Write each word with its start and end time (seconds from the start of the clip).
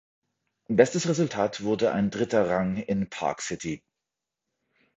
Bestes 0.67 1.07
Resultat 1.07 1.61
wurde 1.63 1.91
ein 1.91 2.09
dritter 2.09 2.49
Rang 2.49 2.77
in 2.77 3.07
Park 3.07 3.39
City. 3.43 3.83